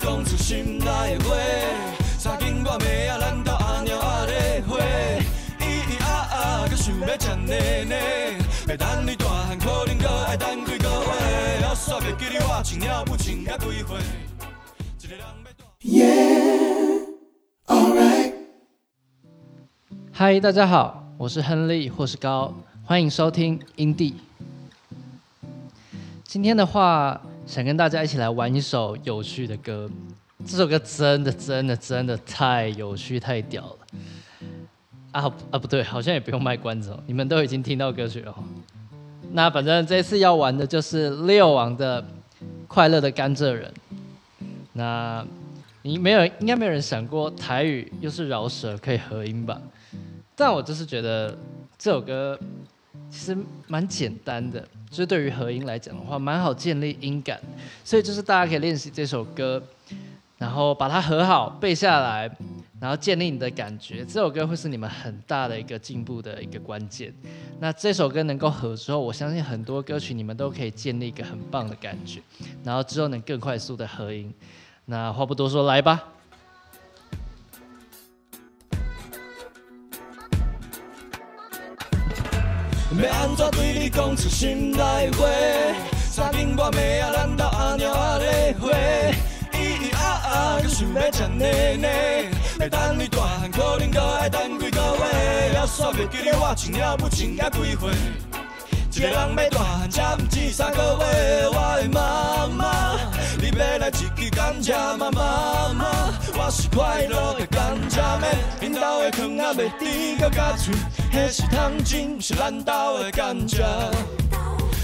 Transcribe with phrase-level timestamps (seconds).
[0.00, 1.36] 讲出心内话。
[2.18, 4.76] 三更我妹仔咱斗阿猫阿咧花，
[5.58, 8.38] 咿咿啊啊，搁想要吃奶奶。
[8.68, 11.62] 要等你大汉，可能搁爱等几个月。
[11.62, 13.98] 要煞袂记得我，穿了不穿甲几岁。
[14.98, 15.64] 一个人要大。
[15.82, 17.06] Yeah,
[17.66, 18.34] alright.
[20.12, 22.54] 嗨，大家好，我是亨利或是高，
[22.84, 24.16] 欢迎收听英地。
[26.24, 29.90] 今天的话，想跟大家一起来玩一首有趣的歌。
[30.46, 33.76] 这首歌真的真的真的太有趣太屌了
[35.12, 35.58] 啊啊！
[35.58, 38.42] 不对，好像也不用卖关子哦，你们都已经听到歌曲了哦。
[39.32, 42.02] 那反正这次要玩的就是六王的
[42.66, 43.70] 《快乐的甘蔗人》。
[44.72, 45.26] 那
[45.82, 49.60] 你没有应该没有人想过台语又是饶舌可以合音吧？
[50.34, 51.36] 但我就是觉得
[51.76, 52.38] 这首歌
[53.10, 57.40] 其实蛮简单的，就是对于合音来讲的话，蛮好建立音感，
[57.84, 59.62] 所以就是大家可以练习这首歌，
[60.36, 62.28] 然后把它合好背下来，
[62.80, 64.04] 然后建立你的感觉。
[64.04, 67.14] 这首歌会是你们很大的一个进步的一个关键。
[67.60, 72.20] 那这首歌能够合之后，我相信很多歌曲你们都可以建立一个很棒的感觉，
[72.64, 74.34] 然后之后能更快速的合音。
[74.86, 76.02] 那话不多说，来吧。
[82.98, 85.26] 要安怎对你讲出心内话？
[86.10, 88.68] 三更我妹仔咱斗阿猫阿咧花，
[89.52, 92.24] 咿咿啊啊，搁想要吃奶奶。
[92.58, 95.52] 要等你大汉，可能搁爱等几个月。
[95.54, 97.90] 要煞袂记得我，穿了不穿甲几岁。
[98.92, 101.48] 一个人要大汉，才毋止三个月。
[101.48, 102.98] 我的妈妈，
[103.38, 105.59] 你要来一支甘蔗妈妈妈，
[106.50, 108.26] 是快乐的甘蔗妹。
[108.60, 110.74] 因兜的糖仔袂甜到甲脆，
[111.12, 113.62] 迄是糖精，毋是咱兜的甘蔗。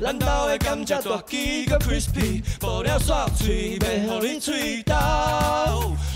[0.00, 4.94] 咱兜的甘蔗大枝搁 crispy，剥了煞脆，要互你喙豆。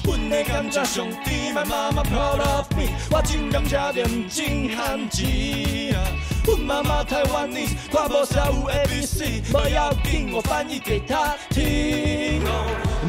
[0.04, 5.98] 阮的甘蔗上甜，my mama proud of me，我真甘蔗店真罕钱啊！
[5.98, 6.31] 阮
[6.62, 12.43] 妈妈台湾尼，看无啥有 A B C，无要紧，我翻译给她听。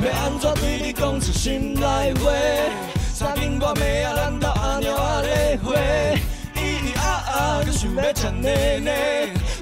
[0.03, 2.31] 要安怎对你讲出心内话？
[3.13, 5.71] 三更我妹仔咱斗阿娘阿咧花，
[6.55, 8.91] 咿咿啊啊，搁想要吃奶奶。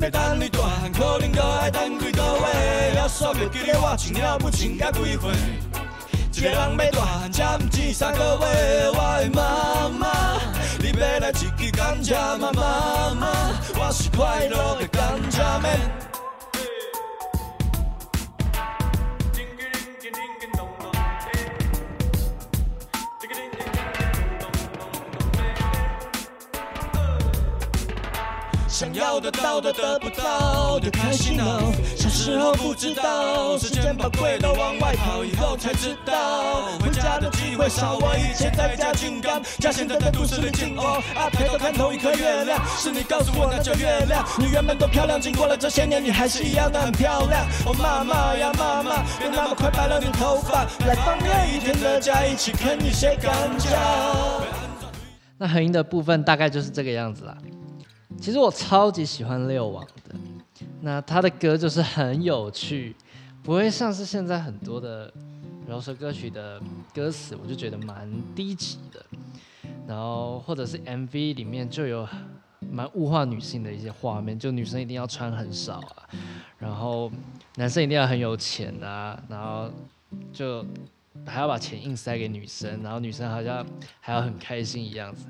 [0.02, 2.96] 要等你大汉，可能搁爱等几个月。
[2.96, 5.32] 要煞袂记得我，穿了不穿甲几岁。
[6.34, 8.90] 一个人要大汉，才毋止三个月。
[8.94, 9.41] 我的妈，
[12.04, 13.28] 支甘蔗妈妈妈，
[13.78, 16.01] 我是快乐的甘蔗妹。
[28.82, 31.72] 想要得到的得不到，的开心恼。
[31.96, 36.64] 小时候不知道，时间宝贵都往外跑，以后才知道。
[36.80, 41.00] 回家的机会少，我以前在家净干，家现在在都市里进哦。
[41.14, 44.26] 啊，抬头看同一颗月亮，是你告诉我那叫月亮。
[44.40, 47.46] 你原本都漂亮，经过了这些年，你还是一样的很漂亮。
[47.68, 53.78] 哦，妈妈呀妈妈，别那么快白了你头发，来放热一天的假，一起啃一些甘蔗。
[55.38, 57.38] 那合音的部分大概就是这个样子了。
[58.20, 60.16] 其实我超级喜欢六王的，
[60.82, 62.96] 那他的歌就是很有趣，
[63.44, 65.12] 不会像是现在很多的
[65.68, 66.62] 饶舌歌曲的
[66.94, 69.04] 歌词，我就觉得蛮低级的。
[69.88, 72.08] 然后或者是 MV 里面就有
[72.60, 76.08] 蛮物化女性的一些画面，就女生一定要穿很少啊，
[76.60, 77.12] 然后
[77.56, 79.70] 男生一定要很有钱啊，然后
[80.32, 80.64] 就
[81.26, 83.66] 还要把钱硬塞给女生，然后女生好像
[84.00, 85.26] 还要很开心一样子，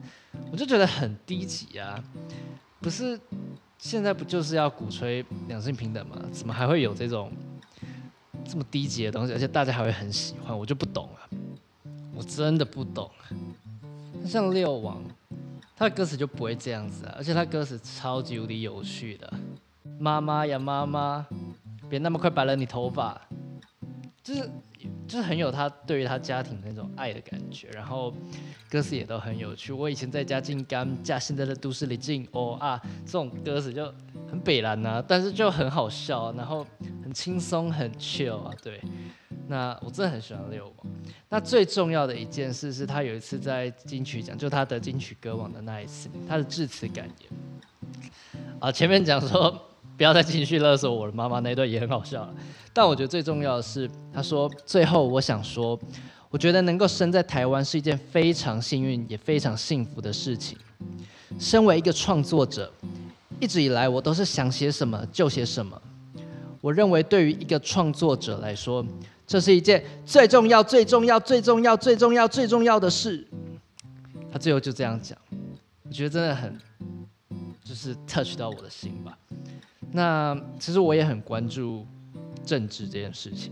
[0.51, 2.03] 我就觉得很低级啊。
[2.81, 3.19] 不是，
[3.77, 6.17] 现在不就是要鼓吹两性平等吗？
[6.31, 7.31] 怎么还会有这种
[8.43, 9.33] 这么低级的东西？
[9.33, 11.37] 而且大家还会很喜欢，我就不懂了！
[12.15, 13.09] 我真的不懂。
[14.25, 15.01] 像六王，
[15.75, 19.31] 他的歌词就不会这样子啊，而且他歌词超级无敌有趣的。
[19.99, 21.27] 妈妈呀妈妈，
[21.87, 23.19] 别那么快白了你头发，
[24.23, 24.49] 就是
[25.11, 28.13] 就是很有他对于他家庭的那种爱的感觉，然后
[28.69, 29.73] 歌词也都很有趣。
[29.73, 33.93] 我以前在家进甘家，现在的都市里进哦啊，这种歌词就
[34.29, 36.65] 很北蓝呐、但是就很好笑，然后
[37.03, 38.79] 很轻松很 chill 啊，对。
[39.49, 40.87] 那我真的很喜欢六王。
[41.27, 47.29] 那最重要的一件事是他有一次在金曲奖，就他得金曲歌王的那一次，他的致辞感言。
[48.61, 49.61] 啊，前面讲说
[50.01, 52.33] 不要再继续勒索我的妈妈那一段也很好笑了，
[52.73, 55.79] 但我觉得最重要的是，他说最后我想说，
[56.31, 60.57] 我觉得能够生在台湾是一件非常幸运也非常幸福的事情。
[61.39, 62.73] 身为一个创作者，
[63.39, 65.79] 一直以来我都是想写什么就写什么。
[66.61, 68.83] 我认为对于一个创作者来说，
[69.27, 73.27] 这是一件最重要、最重要、最重要、最重要、最重要的事。
[74.31, 75.15] 他最后就这样讲，
[75.83, 76.59] 我觉得真的很，
[77.63, 79.15] 就是 touch 到我的心吧。
[79.91, 81.85] 那其实我也很关注
[82.45, 83.51] 政治这件事情，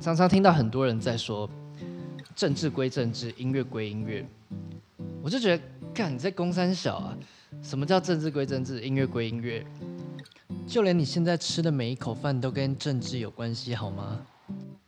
[0.00, 1.48] 常常听到很多人在说，
[2.36, 4.24] 政治归政治，音乐归音乐。
[5.22, 5.62] 我就觉得，
[5.92, 7.18] 干你在公三小啊？
[7.60, 9.66] 什么叫政治归政治，音乐归音乐？
[10.66, 14.24] 就连你现在吃的每一口饭都跟政治有关系，好吗？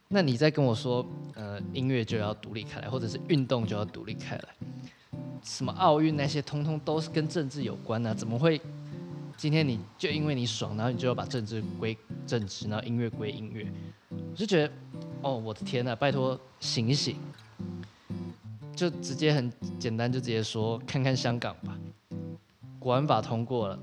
[0.09, 4.45] 那你在跟我说，呃，音乐就要独立开来，或者是运动就要独立开来？
[5.43, 8.15] 什么奥运那些，通通都是跟政治有关啊？
[8.15, 8.61] 怎么会？
[9.41, 11.97] 今天你就因为你爽，然后你就要把政治归
[12.27, 13.67] 政治，然后音乐归音乐？
[14.11, 14.75] 我就觉得，
[15.23, 17.17] 哦，我的天呐，拜托醒一醒！
[18.77, 21.75] 就直接很简单，就直接说，看看香港吧，
[22.79, 23.79] 国安法通过了，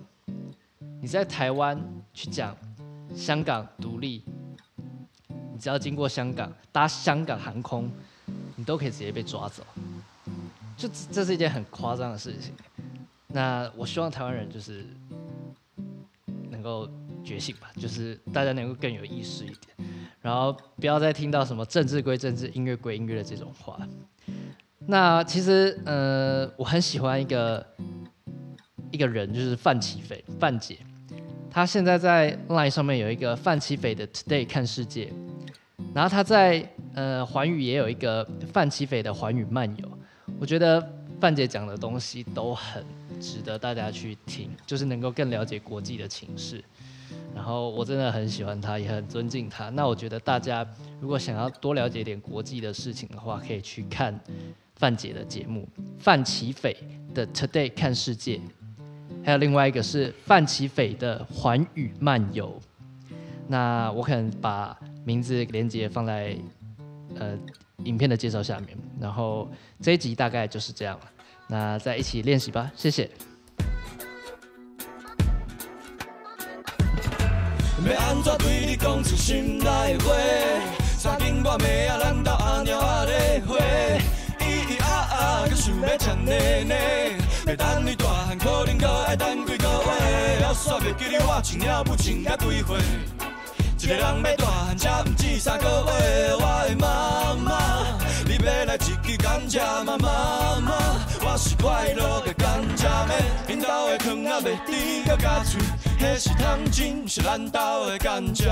[1.02, 1.84] 你在台湾
[2.14, 2.56] 去讲
[3.16, 4.24] 香港独立，
[5.28, 7.90] 你只要经过香港搭香港航空，
[8.56, 9.66] 你都可以直接被抓走。
[10.78, 12.54] 就这是一件很夸张的事情。
[13.30, 14.86] 那我希望台湾人就是
[16.50, 16.90] 能够
[17.24, 19.90] 觉醒吧，就是大家能够更有意识一点，
[20.22, 23.78] 然后不要再听到什么政治归政治、音乐归音乐的这种话。
[24.80, 27.66] 那其实呃，我很喜欢一个
[28.92, 30.78] 一个人，就是范奇斐范姐，
[31.50, 35.12] 她现在在 LINE 上面有一个范奇斐的 Today 看世界，
[35.94, 39.98] 然后她在呃环宇也有一个范奇斐的环宇漫游。
[40.40, 40.82] 我觉得
[41.20, 42.86] 范姐讲的东西都很
[43.20, 46.64] 值得大家去听，就是能够更了解国际的情势。
[47.34, 49.70] 然后我真的很喜欢他，也很尊敬他。
[49.70, 50.68] 那我觉得大家
[51.00, 54.20] 如果想要多了解点国际的事情的话，可以去看
[54.76, 55.68] 范姐的节目
[56.00, 56.76] 《范奇斐
[57.14, 58.38] 的 Today 看世界》，
[59.24, 62.60] 还有另外一个是范奇斐的环宇漫游。
[63.48, 66.38] 那我可能把名字连接放在
[67.16, 67.38] 呃。
[67.84, 69.48] 影片的介绍下面，然后
[69.80, 71.06] 这一集大概就是这样了。
[71.48, 73.10] 那再一起练习吧，谢谢。
[77.88, 80.14] 要安怎对你讲出心内话？
[80.98, 83.56] 三更半夜啊，咱斗阿猫阿咧花，
[84.40, 86.76] 咿咿啊啊，搁想要吃奶奶。
[87.46, 90.42] 要等你大汉，可能搁爱等几个月。
[90.42, 92.78] 要煞袂记你，我穿了不穿了几岁？
[93.80, 96.36] 一个人要大汉，才不止三个月。
[96.36, 97.56] 我的妈妈，
[98.46, 100.74] 要来一句感谢妈妈妈，
[101.22, 103.14] 我是快乐的甘蔗妹。
[103.48, 105.62] 因兜的糖啊，袂甜到加脆，
[106.00, 108.46] 迄是糖精，是咱兜的甘蔗。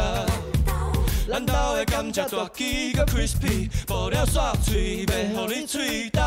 [1.27, 6.21] 咱兜的甘蔗大起个 crispy，剥了刷脆，袂互你喙焦。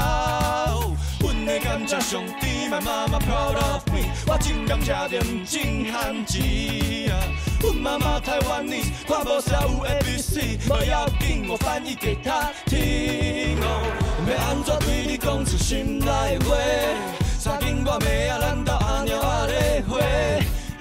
[1.21, 7.15] 阮的甘蔗上甜，妈妈妈 proud of me，我真甘蔗着毋真罕钱啊。
[7.61, 13.48] 阮妈妈台湾人，看无啥有 A B C，无要紧，我翻译给她听。
[14.49, 16.57] 安怎对你讲出心内话？
[17.39, 19.99] 三更半夜啊，咱兜阿猫阿咧花，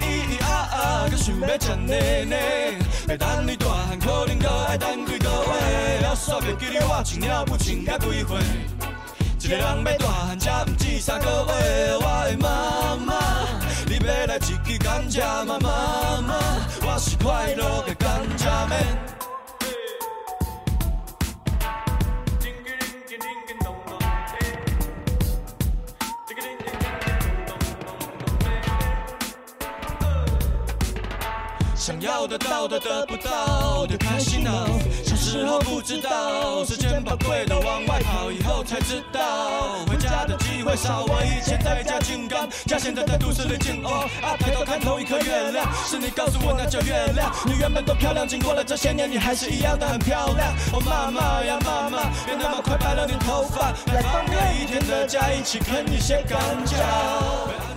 [0.00, 2.36] 咿啊啊，搁想要吃奶奶。
[3.08, 6.00] 要等你大汉，可能搁爱等几个月。
[6.00, 8.38] 了煞袂记你，我穿了不穿了几岁？
[9.40, 11.96] 一个人要大汉，才不止三个月。
[12.00, 13.14] 我的妈妈，
[13.86, 16.34] 你要来一句感谢妈妈妈，
[16.86, 19.17] 我是快乐的甘蔗妹。
[31.88, 34.68] 想要得到的得不到，就开心恼。
[35.02, 39.86] 小时候不知道，时间宝贵的往外跑，以后才知道。
[39.86, 44.06] 回家的机会少，我以前在家金刚，家现在在都市里静哦。
[44.38, 47.32] 抬头看同一颗月亮，是你告诉我那叫月亮。
[47.46, 50.52] 你原本多漂亮，经过了这些年，你还是一样的很漂亮。
[50.74, 57.67] 哦，妈妈呀妈妈，别那么快白了你头发，来放个一天的假，一起啃一些甘蔗。